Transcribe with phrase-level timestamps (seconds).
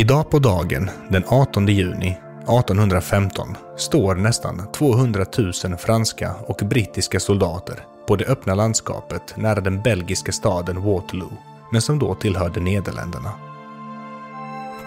[0.00, 7.84] Idag på dagen, den 18 juni 1815, står nästan 200 000 franska och brittiska soldater
[8.06, 11.32] på det öppna landskapet nära den belgiska staden Waterloo,
[11.72, 13.49] men som då tillhörde Nederländerna.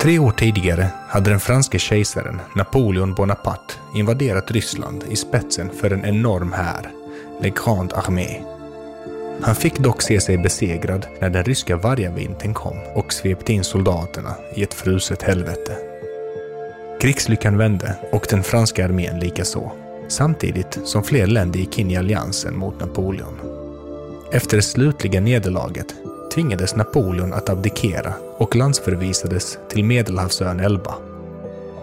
[0.04, 6.06] Tre år tidigare hade den franske kejsaren Napoleon Bonaparte invaderat Ryssland i spetsen för en
[6.06, 6.92] enorm här,
[7.42, 8.42] Le Grande Armée.
[9.42, 14.36] Han fick dock se sig besegrad när den ryska vargavintern kom och svepte in soldaterna
[14.56, 15.78] i ett fruset helvete.
[17.02, 19.72] Krigslyckan vände och den franska armén likaså,
[20.08, 23.40] samtidigt som fler länder gick in i alliansen mot Napoleon.
[24.32, 25.96] Efter det slutliga nederlaget
[26.34, 30.96] tvingades Napoleon att abdikera och landsförvisades till Medelhavsön Elba.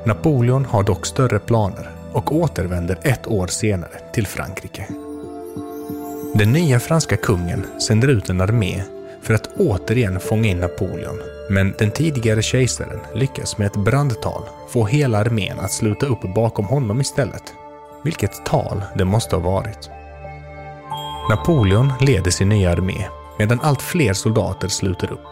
[0.05, 4.87] Napoleon har dock större planer och återvänder ett år senare till Frankrike.
[6.35, 8.83] Den nya franska kungen sänder ut en armé
[9.23, 11.21] för att återigen fånga in Napoleon.
[11.51, 16.65] Men den tidigare kejsaren lyckas med ett brandtal få hela armén att sluta upp bakom
[16.65, 17.43] honom istället.
[18.05, 19.91] Vilket tal det måste ha varit.
[21.31, 23.07] Napoleon leder sin nya armé
[23.41, 25.29] medan allt fler soldater sluter upp.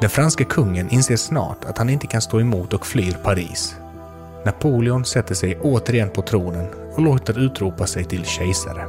[0.00, 3.76] Den franske kungen inser snart att han inte kan stå emot och flyr Paris.
[4.44, 6.66] Napoleon sätter sig återigen på tronen
[6.96, 8.86] och låter utropa sig till kejsare.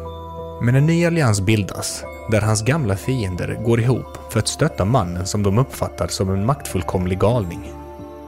[0.62, 5.26] Men en ny allians bildas, där hans gamla fiender går ihop för att stötta mannen
[5.26, 7.72] som de uppfattar som en maktfullkomlig galning.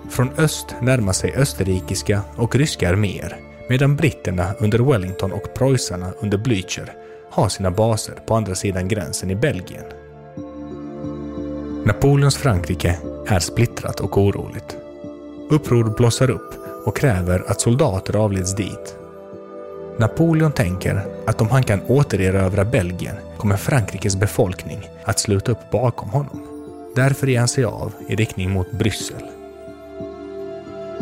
[0.10, 3.38] Från öst närmar sig österrikiska och ryska arméer,
[3.70, 6.92] medan britterna under Wellington och preussarna under Blücher
[7.32, 9.86] har sina baser på andra sidan gränsen i Belgien.
[11.86, 14.78] Napoleons Frankrike är splittrat och oroligt.
[15.50, 16.54] Uppror blossar upp
[16.86, 18.98] och kräver att soldater avleds dit.
[19.98, 26.10] Napoleon tänker att om han kan återerövra Belgien kommer Frankrikes befolkning att sluta upp bakom
[26.10, 26.48] honom.
[26.96, 29.24] Därför ger han sig av i riktning mot Bryssel.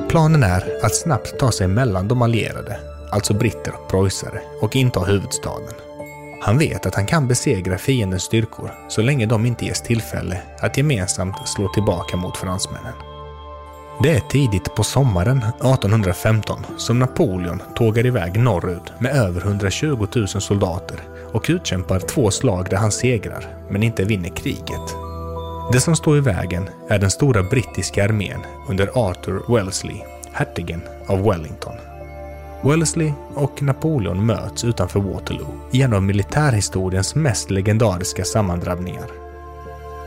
[0.09, 2.79] Planen är att snabbt ta sig mellan de allierade,
[3.11, 5.73] alltså britter och preussare, och inta huvudstaden.
[6.41, 10.77] Han vet att han kan besegra fiendens styrkor så länge de inte ges tillfälle att
[10.77, 12.93] gemensamt slå tillbaka mot fransmännen.
[14.03, 20.27] Det är tidigt på sommaren 1815 som Napoleon tågar iväg norrut med över 120 000
[20.27, 20.99] soldater
[21.31, 24.95] och utkämpar två slag där han segrar, men inte vinner kriget.
[25.71, 30.01] Det som står i vägen är den stora brittiska armén under Arthur Wellesley,
[30.31, 31.90] hertigen av Wellington.
[32.63, 39.07] Wellesley och Napoleon möts utanför Waterloo i en av militärhistoriens mest legendariska sammandrabbningar.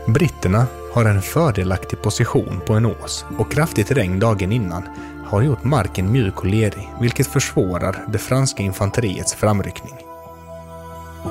[0.07, 4.83] Britterna har en fördelaktig position på en ås och kraftigt regn dagen innan
[5.25, 9.93] har gjort marken mjuk och lerig, vilket försvårar det franska infanteriets framryckning.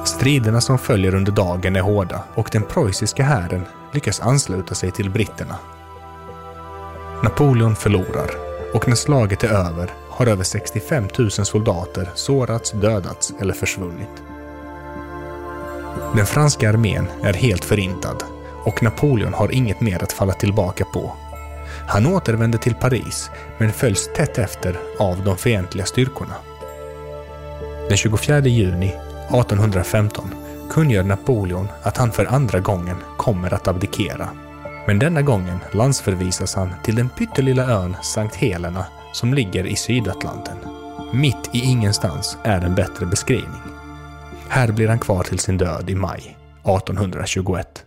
[0.04, 5.10] Striderna som följer under dagen är hårda och den preussiska hären lyckas ansluta sig till
[5.10, 5.56] britterna.
[7.22, 8.30] Napoleon förlorar
[8.74, 14.22] och när slaget är över har över 65 000 soldater sårats, dödats eller försvunnit.
[16.16, 18.22] Den franska armén är helt förintad
[18.64, 21.12] och Napoleon har inget mer att falla tillbaka på.
[21.88, 26.34] Han återvänder till Paris men följs tätt efter av de fientliga styrkorna.
[27.88, 28.88] Den 24 juni
[29.28, 30.34] 1815
[30.70, 34.28] kungör Napoleon att han för andra gången kommer att abdikera.
[34.86, 40.56] Men denna gången landsförvisas han till den pyttelilla ön Sankt Helena som ligger i Sydatlanten.
[41.12, 43.62] Mitt i ingenstans är en bättre beskrivning.
[44.48, 47.84] Här blir han kvar till sin död i maj 1821.